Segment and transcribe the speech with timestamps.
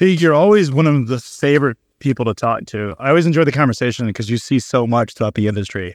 [0.00, 2.94] You're always one of the favorite people to talk to.
[2.98, 5.94] I always enjoy the conversation because you see so much throughout the industry.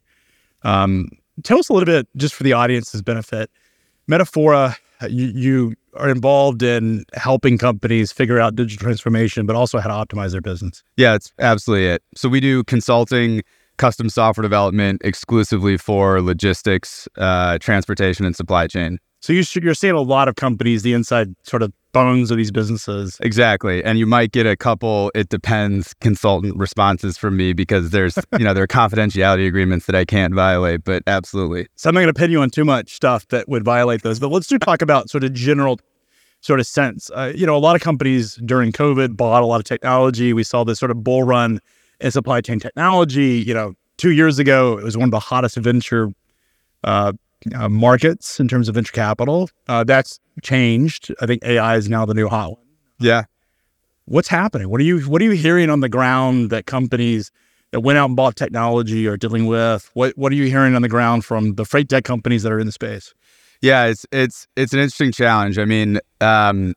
[0.63, 1.09] Um,
[1.43, 3.49] tell us a little bit, just for the audience's benefit.
[4.09, 4.75] Metafora,
[5.09, 10.15] you, you are involved in helping companies figure out digital transformation, but also how to
[10.15, 10.83] optimize their business.
[10.97, 12.03] Yeah, it's absolutely it.
[12.15, 13.41] So we do consulting,
[13.77, 18.99] custom software development exclusively for logistics, uh, transportation, and supply chain.
[19.25, 22.51] So you you're seeing a lot of companies, the inside sort of bones of these
[22.51, 23.17] businesses.
[23.21, 23.83] Exactly.
[23.83, 28.45] And you might get a couple, it depends, consultant responses from me because there's, you
[28.45, 31.65] know, there are confidentiality agreements that I can't violate, but absolutely.
[31.75, 34.19] So I'm not going to pin you on too much stuff that would violate those,
[34.19, 35.79] but let's do talk about sort of general
[36.41, 37.09] sort of sense.
[37.09, 40.33] Uh, you know, a lot of companies during COVID bought a lot of technology.
[40.33, 41.61] We saw this sort of bull run
[41.99, 43.39] in supply chain technology.
[43.39, 46.13] You know, two years ago, it was one of the hottest venture
[46.83, 47.13] uh,
[47.53, 49.49] uh, markets in terms of venture capital.
[49.67, 51.13] Uh, that's changed.
[51.21, 52.65] I think AI is now the new hot one.
[52.99, 53.23] Yeah.
[54.05, 54.69] What's happening?
[54.69, 57.31] What are you What are you hearing on the ground that companies
[57.71, 59.89] that went out and bought technology are dealing with?
[59.93, 62.59] What What are you hearing on the ground from the freight tech companies that are
[62.59, 63.13] in the space?
[63.61, 65.57] Yeah, it's it's it's an interesting challenge.
[65.57, 66.75] I mean, um,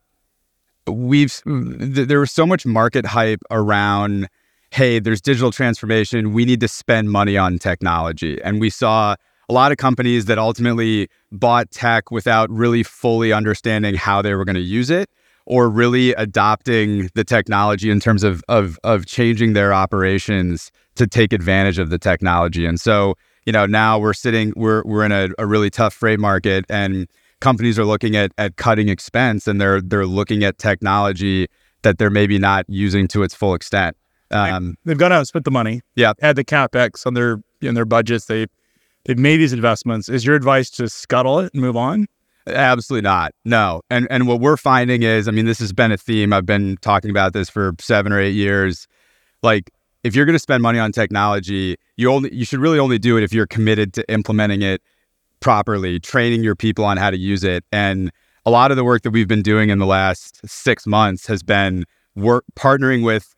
[0.87, 4.29] we've th- there was so much market hype around.
[4.71, 6.33] Hey, there's digital transformation.
[6.33, 9.17] We need to spend money on technology, and we saw
[9.49, 14.45] a lot of companies that ultimately bought tech without really fully understanding how they were
[14.45, 15.09] going to use it
[15.47, 21.33] or really adopting the technology in terms of, of, of changing their operations to take
[21.33, 22.67] advantage of the technology.
[22.67, 23.15] And so,
[23.47, 27.09] you know, now we're sitting, we're, we're in a, a really tough freight market and
[27.41, 31.47] companies are looking at, at cutting expense and they're, they're looking at technology
[31.83, 33.97] that they're maybe not using to its full extent.
[34.31, 35.81] Um, They've gone out and spent the money.
[35.95, 36.13] Yeah.
[36.21, 38.27] Had the capex on their in their budgets.
[38.27, 38.47] They
[39.09, 40.09] they've made these investments.
[40.09, 42.07] Is your advice to scuttle it and move on?
[42.47, 43.33] Absolutely not.
[43.45, 43.83] No.
[43.91, 46.33] And and what we're finding is, I mean, this has been a theme.
[46.33, 48.87] I've been talking about this for seven or eight years.
[49.43, 49.71] Like,
[50.05, 53.17] if you're going to spend money on technology, you only you should really only do
[53.17, 54.81] it if you're committed to implementing it
[55.41, 57.65] properly, training your people on how to use it.
[57.73, 58.11] And
[58.47, 61.43] a lot of the work that we've been doing in the last six months has
[61.43, 61.85] been
[62.17, 63.35] work partnering with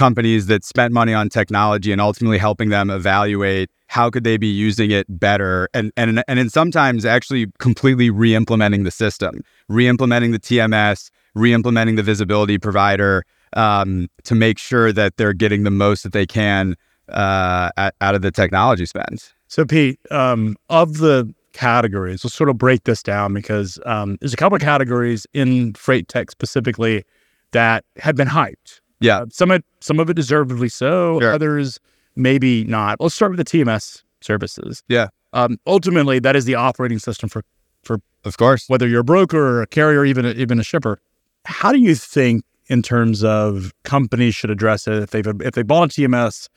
[0.00, 4.46] companies that spent money on technology and ultimately helping them evaluate how could they be
[4.46, 10.38] using it better and and and in sometimes actually completely re-implementing the system re-implementing the
[10.38, 16.14] tms re-implementing the visibility provider um, to make sure that they're getting the most that
[16.14, 16.76] they can
[17.10, 19.28] uh, out of the technology spend.
[19.48, 24.32] So pete um, of the categories let's sort of break this down because um, there's
[24.32, 27.04] a couple of categories in freight tech specifically
[27.50, 31.32] that had been hyped yeah uh, some of some of it deservedly so sure.
[31.32, 31.80] others
[32.16, 33.00] maybe not.
[33.00, 34.82] Let's start with the TMS services.
[34.88, 35.08] Yeah.
[35.32, 37.42] Um, ultimately, that is the operating system for
[37.82, 41.00] for of course whether you're a broker or a carrier, even a, even a shipper.
[41.46, 45.62] How do you think in terms of companies should address it if they if they
[45.62, 46.48] bought a TMS?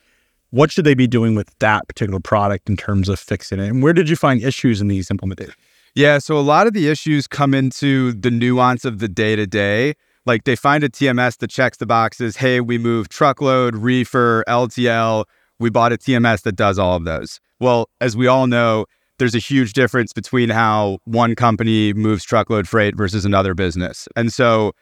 [0.50, 3.68] What should they be doing with that particular product in terms of fixing it?
[3.68, 5.54] And where did you find issues in these implementations?
[5.96, 9.46] Yeah, so a lot of the issues come into the nuance of the day to
[9.46, 9.94] day.
[10.26, 12.36] Like they find a TMS that checks the boxes.
[12.36, 15.24] Hey, we move truckload, reefer, LTL
[15.58, 17.40] we bought a TMS that does all of those.
[17.60, 18.86] Well, as we all know,
[19.18, 24.08] there's a huge difference between how one company moves truckload freight versus another business.
[24.16, 24.72] And so,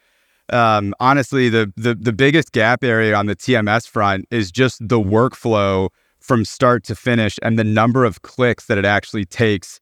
[0.50, 4.98] um, honestly, the, the the biggest gap area on the TMS front is just the
[4.98, 5.88] workflow
[6.20, 9.80] from start to finish and the number of clicks that it actually takes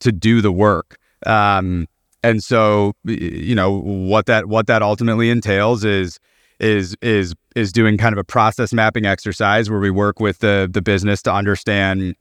[0.00, 0.98] to do the work.
[1.26, 1.86] Um,
[2.22, 6.18] and so, you know, what that what that ultimately entails is
[6.60, 10.68] is is is doing kind of a process mapping exercise where we work with the
[10.70, 12.14] the business to understand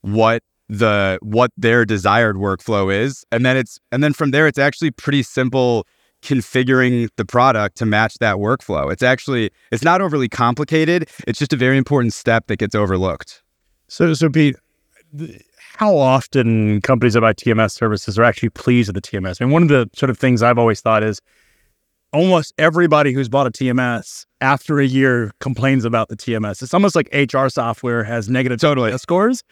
[0.00, 3.24] what the what their desired workflow is.
[3.30, 5.86] And then it's and then from there it's actually pretty simple
[6.22, 8.92] configuring the product to match that workflow.
[8.92, 11.08] It's actually it's not overly complicated.
[11.28, 13.42] It's just a very important step that gets overlooked.
[13.88, 14.56] So so pete
[15.76, 19.48] how often companies that buy tms services are actually pleased with the tms I and
[19.48, 21.20] mean, one of the sort of things i've always thought is
[22.12, 26.62] almost everybody who's bought a TMS after a year complains about the TMS.
[26.62, 28.96] It's almost like HR software has negative totally.
[28.98, 29.42] scores.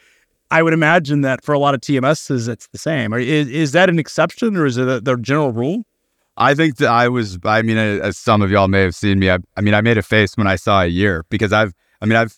[0.51, 3.13] I would imagine that for a lot of TMSs, it's the same.
[3.13, 5.85] Is, is that an exception or is it a, the general rule?
[6.37, 7.39] I think that I was.
[7.45, 9.99] I mean, as some of y'all may have seen me, I, I mean, I made
[9.99, 11.73] a face when I saw a year because I've.
[12.01, 12.37] I mean, I've.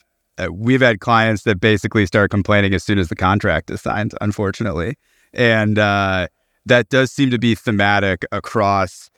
[0.52, 4.14] We've had clients that basically start complaining as soon as the contract is signed.
[4.20, 4.96] Unfortunately,
[5.32, 6.28] and uh,
[6.66, 9.10] that does seem to be thematic across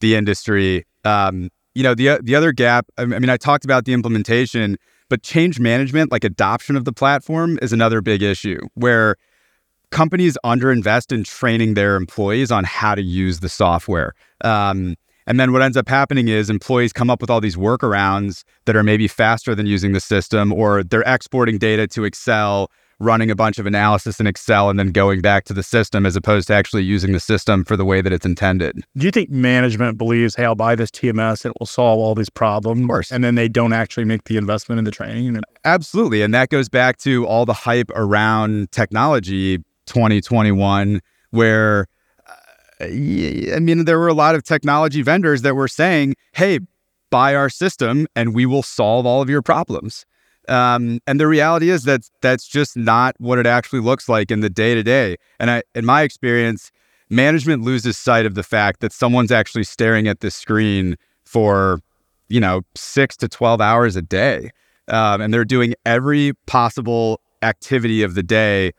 [0.00, 0.86] the industry.
[1.04, 2.86] Um, you know, the the other gap.
[2.98, 4.76] I mean, I talked about the implementation,
[5.08, 9.16] but change management, like adoption of the platform, is another big issue where
[9.90, 14.12] companies underinvest in training their employees on how to use the software.
[14.42, 18.44] Um, and then what ends up happening is employees come up with all these workarounds
[18.66, 23.30] that are maybe faster than using the system, or they're exporting data to Excel running
[23.30, 26.46] a bunch of analysis in Excel and then going back to the system as opposed
[26.46, 28.84] to actually using the system for the way that it's intended.
[28.96, 32.30] Do you think management believes, hey, I'll buy this TMS, it will solve all these
[32.30, 32.82] problems?
[32.82, 33.12] Of course.
[33.12, 35.40] And then they don't actually make the investment in the training?
[35.64, 36.22] Absolutely.
[36.22, 41.00] And that goes back to all the hype around technology 2021,
[41.30, 41.86] where
[42.80, 46.60] I mean, there were a lot of technology vendors that were saying, hey,
[47.10, 50.04] buy our system and we will solve all of your problems.
[50.48, 54.40] Um, and the reality is that that's just not what it actually looks like in
[54.40, 55.16] the day to day.
[55.40, 56.70] And I, in my experience,
[57.08, 61.80] management loses sight of the fact that someone's actually staring at this screen for,
[62.28, 64.50] you know, six to 12 hours a day.
[64.88, 68.72] Um, and they're doing every possible activity of the day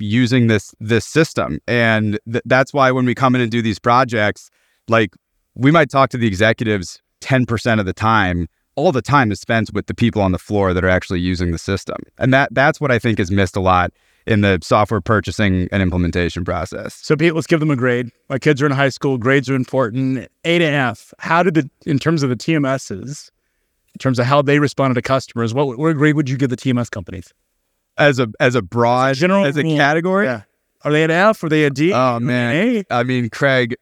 [0.00, 3.78] using this this system and th- that's why when we come in and do these
[3.78, 4.50] projects
[4.88, 5.14] like
[5.54, 9.70] we might talk to the executives 10% of the time all the time is spent
[9.74, 11.96] with the people on the floor that are actually using the system.
[12.18, 13.92] And that that's what I think is missed a lot
[14.26, 16.94] in the software purchasing and implementation process.
[16.94, 18.10] So Pete, let's give them a grade.
[18.28, 20.28] My kids are in high school, grades are important.
[20.44, 21.12] A to F.
[21.18, 23.30] How did the in terms of the TMSs,
[23.94, 26.56] in terms of how they responded to customers, what, what grade would you give the
[26.56, 27.32] TMS companies?
[28.00, 30.26] As a as a broad as a general as a category?
[30.26, 30.42] Yeah.
[30.82, 31.44] Are they an F?
[31.44, 31.92] Are they a D?
[31.92, 32.84] Oh man.
[32.90, 33.76] I mean, Craig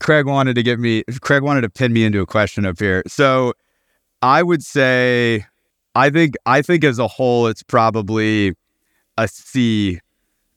[0.00, 3.02] Craig wanted to get me Craig wanted to pin me into a question up here.
[3.06, 3.52] So
[4.22, 5.44] I would say
[5.94, 8.54] I think I think as a whole it's probably
[9.18, 10.00] a C,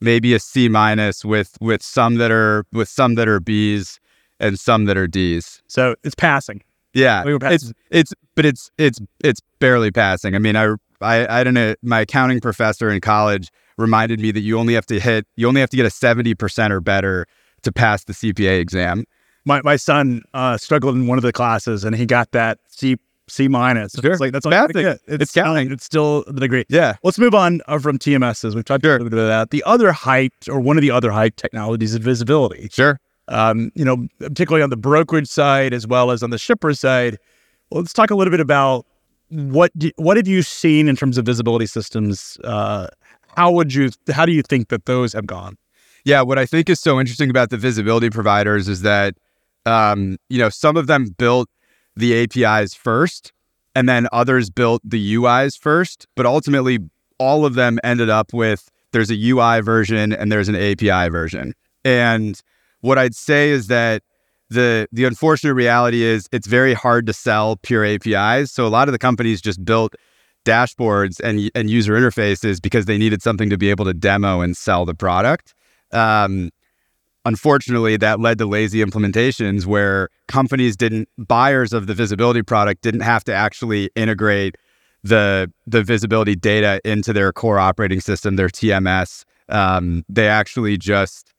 [0.00, 3.98] maybe a C minus with with some that are with some that are B's
[4.38, 5.62] and some that are D's.
[5.66, 6.62] So it's passing.
[6.92, 10.34] Yeah, we were it's it's but it's it's it's barely passing.
[10.34, 11.74] I mean, I I I don't know.
[11.82, 15.60] My accounting professor in college reminded me that you only have to hit you only
[15.60, 17.26] have to get a seventy percent or better
[17.62, 19.04] to pass the CPA exam.
[19.44, 22.96] My my son uh, struggled in one of the classes and he got that C
[23.30, 23.92] C minus.
[23.92, 24.10] Sure.
[24.10, 25.70] It's like that's all It's, it's counting.
[25.72, 26.64] It's still the degree.
[26.68, 26.96] Yeah.
[27.02, 28.54] Let's move on uh, from TMSs.
[28.54, 28.96] We've talked sure.
[28.96, 29.50] a little bit of that.
[29.50, 32.68] The other hype, or one of the other hype technologies, is visibility.
[32.72, 32.98] Sure.
[33.28, 37.18] Um, you know, particularly on the brokerage side as well as on the shipper side.
[37.70, 38.84] Well, let's talk a little bit about
[39.30, 42.36] what do, what have you seen in terms of visibility systems?
[42.44, 42.88] Uh,
[43.36, 43.90] how would you?
[44.12, 45.56] How do you think that those have gone?
[46.04, 49.14] Yeah, what I think is so interesting about the visibility providers is that
[49.66, 51.48] um, you know some of them built
[51.96, 53.32] the APIs first,
[53.74, 56.06] and then others built the UIs first.
[56.16, 56.78] But ultimately,
[57.18, 61.54] all of them ended up with there's a UI version and there's an API version.
[61.84, 62.40] And
[62.80, 64.02] what I'd say is that
[64.50, 68.52] the the unfortunate reality is it's very hard to sell pure APIs.
[68.52, 69.94] So a lot of the companies just built
[70.44, 74.56] dashboards and and user interfaces because they needed something to be able to demo and
[74.56, 75.54] sell the product.
[75.92, 76.50] Um,
[77.24, 83.02] unfortunately, that led to lazy implementations where companies didn't, buyers of the visibility product didn't
[83.02, 84.56] have to actually integrate
[85.02, 89.24] the the visibility data into their core operating system, their TMS.
[89.48, 91.29] Um, they actually just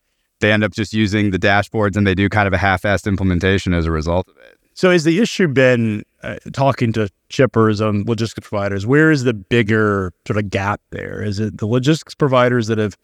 [0.42, 3.74] they end up just using the dashboards and they do kind of a half-assed implementation
[3.74, 4.58] as a result of it.
[4.74, 8.86] So, has the issue been uh, talking to shippers and logistics providers?
[8.86, 11.22] Where is the bigger sort of gap there?
[11.22, 12.98] Is it the logistics providers that have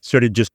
[0.00, 0.50] sort of just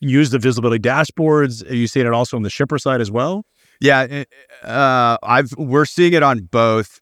[0.00, 1.68] use the visibility dashboards?
[1.68, 3.44] Are you seeing it also on the shipper side as well?
[3.80, 4.24] Yeah, eh,
[4.62, 7.00] uh, I've we're seeing it on both.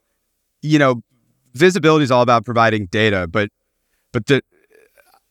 [0.63, 1.03] You know,
[1.55, 3.51] visibility is all about providing data, but
[4.13, 4.43] but the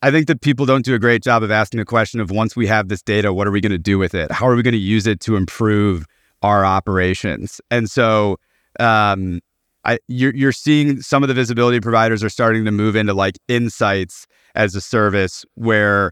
[0.02, 2.56] I think that people don't do a great job of asking the question of once
[2.56, 4.32] we have this data, what are we going to do with it?
[4.32, 6.06] How are we going to use it to improve
[6.44, 7.60] our operations?
[7.72, 8.38] And so,
[8.80, 9.40] um,
[9.86, 13.38] I you're you're seeing some of the visibility providers are starting to move into like
[13.48, 16.12] insights as a service where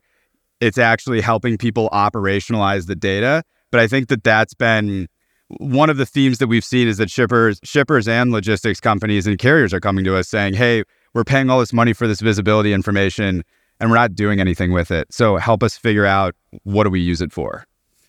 [0.62, 3.44] it's actually helping people operationalize the data.
[3.72, 5.08] But I think that that's been
[5.58, 9.38] one of the themes that we've seen is that shippers, shippers and logistics companies and
[9.38, 12.74] carriers are coming to us saying, "Hey, we're paying all this money for this visibility
[12.74, 13.44] information,
[13.80, 15.12] and we're not doing anything with it.
[15.12, 17.66] So help us figure out what do we use it for."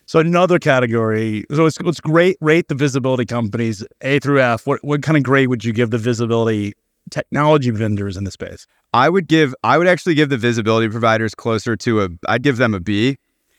[0.06, 1.44] So another category.
[1.52, 2.36] So it's, it's great.
[2.40, 4.66] Rate the visibility companies A through F.
[4.66, 6.74] What what kind of grade would you give the visibility
[7.10, 8.66] technology vendors in the space?
[8.94, 12.56] I would give I would actually give the visibility providers closer to a I'd give
[12.56, 13.18] them a B.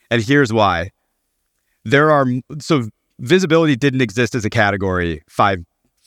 [0.09, 0.91] And here's why.
[1.83, 2.25] There are
[2.59, 2.87] so
[3.19, 5.59] visibility didn't exist as a category five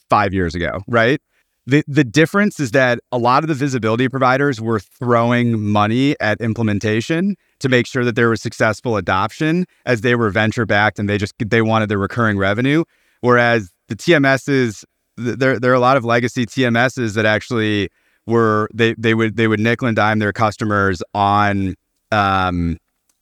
[0.08, 1.20] five years ago, right?
[1.70, 6.40] The the difference is that a lot of the visibility providers were throwing money at
[6.40, 11.08] implementation to make sure that there was successful adoption as they were venture backed and
[11.08, 12.82] they just they wanted the recurring revenue.
[13.20, 14.84] Whereas the TMSs,
[15.16, 17.88] there there are a lot of legacy TMSs that actually
[18.26, 21.76] were they they would they would nickel and dime their customers on
[22.10, 22.78] um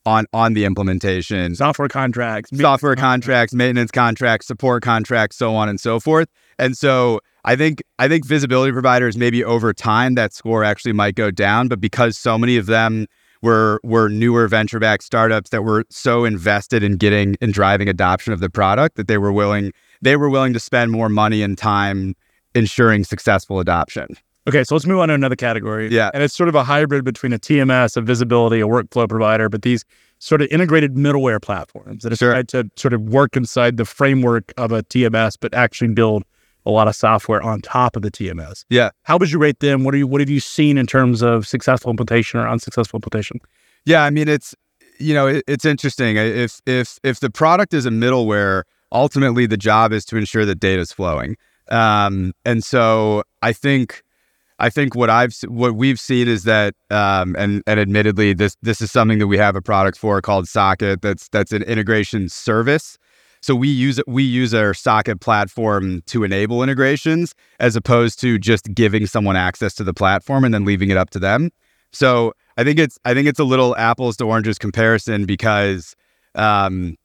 [0.06, 1.54] on on the implementation.
[1.54, 6.28] Software contracts software contracts maintenance contracts support contracts so on and so forth.
[6.58, 11.14] And so i think i think visibility providers maybe over time that score actually might
[11.14, 13.06] go down but because so many of them
[13.42, 18.32] were were newer venture backed startups that were so invested in getting and driving adoption
[18.32, 21.56] of the product that they were willing they were willing to spend more money and
[21.58, 22.14] time
[22.54, 24.08] ensuring successful adoption
[24.46, 25.88] Okay, so let's move on to another category.
[25.90, 26.10] Yeah.
[26.14, 29.60] And it's sort of a hybrid between a TMS, a visibility, a workflow provider, but
[29.60, 29.84] these
[30.20, 32.32] sort of integrated middleware platforms that are Sure.
[32.32, 36.22] tried to sort of work inside the framework of a TMS, but actually build
[36.66, 38.64] a lot of software on top of the TMS.
[38.68, 39.84] yeah How would you rate them?
[39.84, 43.40] What are you what have you seen in terms of successful implementation or unsuccessful implementation?
[43.84, 44.54] Yeah, I mean it's
[44.98, 49.56] you know it, it's interesting if if if the product is a middleware, ultimately the
[49.56, 51.36] job is to ensure that data is flowing.
[51.70, 54.02] Um, and so I think
[54.58, 58.80] I think what I've what we've seen is that um, and and admittedly this this
[58.80, 62.98] is something that we have a product for called Socket that's that's an integration service.
[63.40, 68.72] So we use we use our Socket platform to enable integrations as opposed to just
[68.74, 71.50] giving someone access to the platform and then leaving it up to them.
[71.92, 75.94] So I think it's I think it's a little apples to oranges comparison because
[76.34, 76.96] um,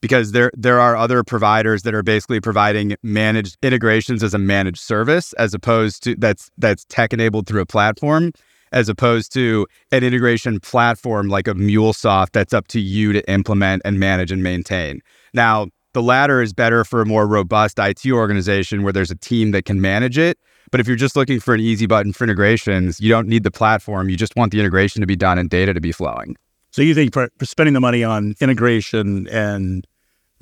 [0.00, 4.80] because there there are other providers that are basically providing managed integrations as a managed
[4.80, 8.32] service as opposed to that's that's tech enabled through a platform
[8.72, 13.82] as opposed to an integration platform like a MuleSoft that's up to you to implement
[13.84, 15.00] and manage and maintain.
[15.32, 19.52] Now, the latter is better for a more robust IT organization where there's a team
[19.52, 20.38] that can manage it.
[20.70, 23.50] But if you're just looking for an easy button for integrations, you don't need the
[23.50, 24.10] platform.
[24.10, 26.36] You just want the integration to be done and data to be flowing.
[26.70, 29.86] So you think for, for spending the money on integration and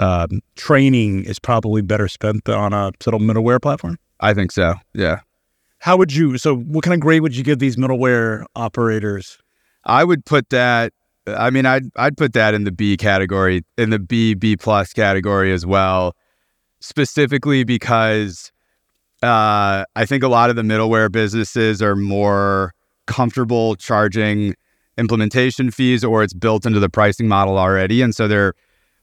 [0.00, 3.96] um, training is probably better spent on a sort of middleware platform?
[4.18, 4.74] I think so.
[4.92, 5.20] Yeah.
[5.78, 6.36] How would you?
[6.36, 9.38] So, what kind of grade would you give these middleware operators?
[9.84, 10.92] I would put that.
[11.26, 14.92] I mean, I'd I'd put that in the B category, in the B B plus
[14.92, 16.14] category as well,
[16.80, 18.52] specifically because
[19.22, 22.74] uh, I think a lot of the middleware businesses are more
[23.06, 24.54] comfortable charging
[24.98, 28.54] implementation fees, or it's built into the pricing model already, and so they're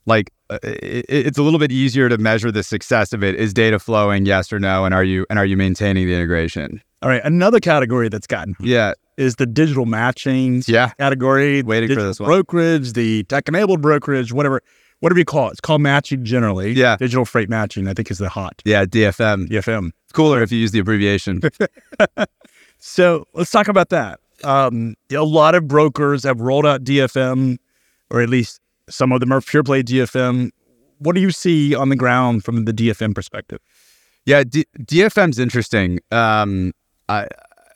[0.05, 3.35] like uh, it, it's a little bit easier to measure the success of it.
[3.35, 4.25] Is data flowing?
[4.25, 4.85] Yes or no?
[4.85, 6.81] And are you and are you maintaining the integration?
[7.01, 10.89] All right, another category that's gotten Yeah, is the digital matching yeah.
[10.99, 11.63] category.
[11.63, 12.27] Waiting for this one.
[12.27, 14.61] brokerage, the tech-enabled brokerage, whatever,
[14.99, 15.51] whatever you call it.
[15.53, 16.73] It's called matching generally.
[16.73, 16.97] Yeah.
[16.97, 17.87] digital freight matching.
[17.87, 19.47] I think is the hot Yeah, DFM.
[19.49, 19.89] DFM.
[20.03, 21.41] It's cooler if you use the abbreviation.
[22.83, 24.19] So let's talk about that.
[24.43, 27.57] Um, a lot of brokers have rolled out DFM,
[28.09, 30.49] or at least some of them are pure play DFM.
[30.97, 33.59] What do you see on the ground from the DFM perspective?
[34.25, 35.99] Yeah, D- DFM's interesting.
[36.11, 36.73] Um,
[37.11, 37.27] I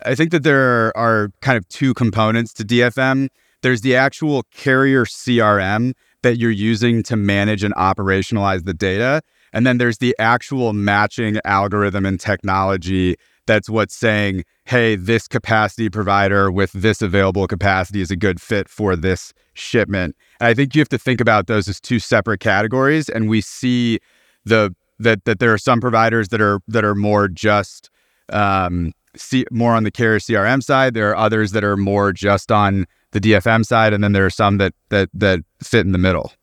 [0.06, 3.30] I think that there are kind of two components to DFM.
[3.62, 9.22] There's the actual carrier CRM that you're using to manage and operationalize the data,
[9.54, 13.16] and then there's the actual matching algorithm and technology
[13.48, 18.68] that's what's saying, hey, this capacity provider with this available capacity is a good fit
[18.68, 20.16] for this shipment.
[20.40, 23.08] And I think you have to think about those as two separate categories.
[23.10, 24.00] And we see
[24.46, 27.90] the that that there are some providers that are that are more just
[28.30, 30.94] um, see more on the carrier CRM side.
[30.94, 34.30] There are others that are more just on the DFM side, and then there are
[34.32, 36.34] some that that that fit in the middle.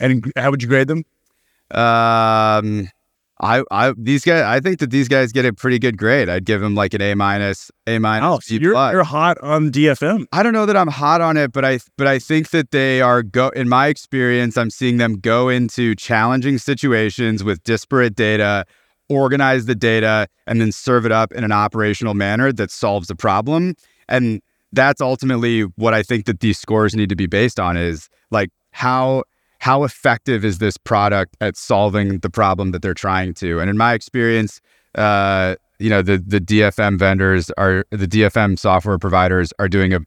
[0.00, 1.04] And how would you grade them?
[1.70, 2.88] Um,
[3.40, 6.28] I I these guys I think that these guys get a pretty good grade.
[6.28, 9.70] I'd give them like an A minus, A minus, Oh, so you're, you're hot on
[9.70, 10.26] DFM.
[10.32, 13.00] I don't know that I'm hot on it, but I but I think that they
[13.00, 18.64] are go in my experience, I'm seeing them go into challenging situations with disparate data,
[19.08, 23.14] organize the data, and then serve it up in an operational manner that solves the
[23.16, 23.74] problem.
[24.08, 24.40] And
[24.72, 28.50] that's ultimately what I think that these scores need to be based on is like
[28.72, 29.24] how
[29.60, 33.58] how effective is this product at solving the problem that they're trying to?
[33.60, 34.60] And in my experience,
[34.94, 40.00] uh, you know, the the DFM vendors are the DFM software providers are doing a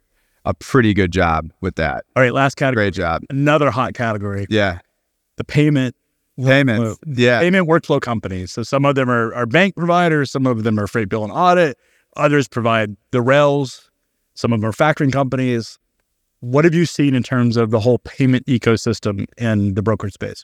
[0.46, 2.04] a pretty good job with that.
[2.16, 2.86] All right, last category.
[2.86, 3.24] Great job.
[3.30, 4.80] Another hot category: Yeah.
[5.38, 5.96] the payment
[6.48, 7.00] Payments.
[7.06, 7.40] Yeah.
[7.40, 8.52] payment workflow companies.
[8.52, 11.32] So some of them are, are bank providers, some of them are freight bill and
[11.34, 11.78] audit,
[12.18, 13.90] others provide the rails,
[14.34, 15.78] some of them are factoring companies.
[16.40, 20.44] What have you seen in terms of the whole payment ecosystem in the brokerage space?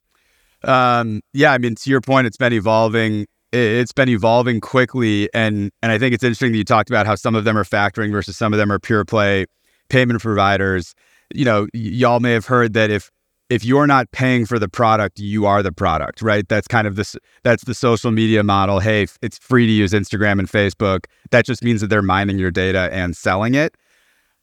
[0.63, 3.22] Um, yeah, I mean, to your point, it's been evolving.
[3.51, 7.06] It- It's been evolving quickly, and and I think it's interesting that you talked about
[7.06, 9.46] how some of them are factoring versus some of them are pure play
[9.89, 10.94] payment providers.
[11.34, 13.10] You know, y- y'all may have heard that if
[13.50, 16.48] if you're not paying for the product, you are the product, right?
[16.48, 17.16] That's kind of this.
[17.44, 18.80] That's the social media model.
[18.80, 21.06] Hey, it's free to use Instagram and Facebook.
[21.32, 23.75] That just means that they're mining your data and selling it.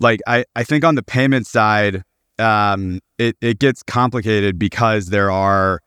[0.01, 2.03] Like I, I think on the payment side,
[2.39, 5.81] um, it it gets complicated because there are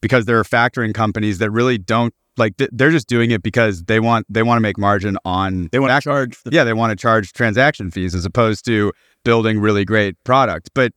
[0.00, 3.98] because there are factoring companies that really don't like they're just doing it because they
[3.98, 6.42] want they want to make margin on They want to charge.
[6.42, 8.92] The, yeah they want to charge transaction fees as opposed to
[9.24, 10.92] building really great product but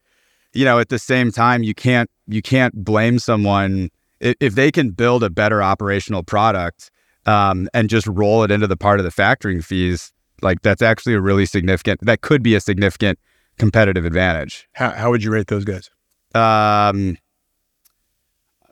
[0.53, 3.89] you know at the same time you can't you can't blame someone
[4.19, 6.91] if, if they can build a better operational product
[7.25, 11.13] um, and just roll it into the part of the factoring fees like that's actually
[11.13, 13.19] a really significant that could be a significant
[13.57, 15.89] competitive advantage how, how would you rate those guys?
[16.35, 17.17] um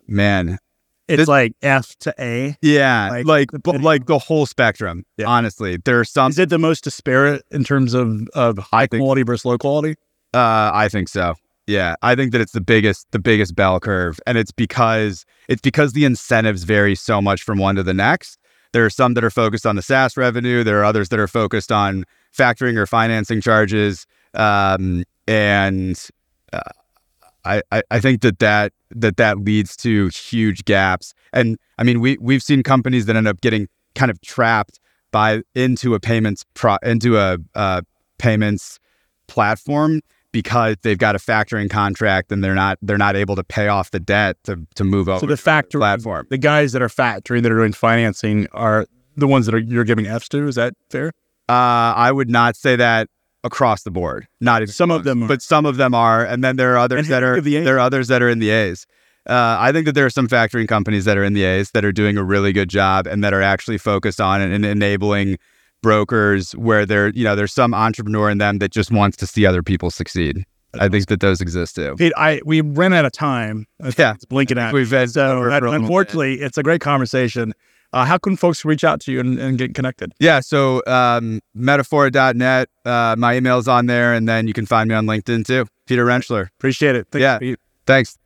[0.08, 0.58] man
[1.08, 2.56] It's This- like F to A.
[2.62, 5.28] yeah Like, like the- but like the whole spectrum Yeah.
[5.28, 9.02] honestly there are some Is it the most disparate in terms of, of high think-
[9.02, 9.96] quality versus low quality?
[10.34, 11.36] Uh, I think so.
[11.68, 15.62] Yeah, I think that it's the biggest the biggest bell curve, and it's because it's
[15.62, 18.40] because the incentives vary so much from one to the next.
[18.72, 20.64] There are some that are focused on the SaaS revenue.
[20.64, 22.06] There are others that are focused on
[22.36, 26.02] factoring or financing charges, um, and
[26.54, 26.62] uh,
[27.44, 31.14] I, I think that that that that leads to huge gaps.
[31.34, 34.80] And I mean, we we've seen companies that end up getting kind of trapped
[35.12, 37.82] by into a payments pro into a uh,
[38.20, 38.80] payments
[39.28, 40.02] platform
[40.42, 43.90] because they've got a factoring contract and they're not they're not able to pay off
[43.90, 46.28] the debt to to move over So the to factory platform.
[46.30, 49.84] the guys that are factoring that are doing financing are the ones that are you're
[49.84, 50.48] giving Fs to.
[50.48, 51.08] Is that fair?
[51.50, 53.08] Uh, I would not say that
[53.44, 54.28] across the board.
[54.40, 55.28] Not even Some of them are.
[55.28, 57.78] but some of them are, and then there are others And that are the there
[57.78, 58.86] are others that are in the A's.
[59.28, 61.84] Uh, I think that there are some factoring companies that are in the A's that
[61.84, 65.38] are doing a really good job and that are actually focused on and enabling
[65.82, 69.46] brokers where there you know there's some entrepreneur in them that just wants to see
[69.46, 70.46] other people succeed.
[70.80, 71.96] I think that those exist too.
[71.98, 73.66] Pete, I we ran out of time.
[73.82, 74.14] I think Yeah.
[74.14, 74.74] it's blinking out.
[74.74, 77.54] We've been So that- unfortunately, it's a great conversation.
[77.94, 80.12] Uh, how can folks reach out to you and, and get connected?
[80.20, 84.94] Yeah, so um, metafora.net, uh, my email's on there, and then you can find me
[84.96, 85.66] on LinkedIn too.
[85.86, 86.48] Peter Rentschler.
[86.60, 87.08] Appreciate it.
[87.12, 87.38] Thanks, Yeah.
[87.40, 87.60] Pete.
[87.86, 88.18] Thanks.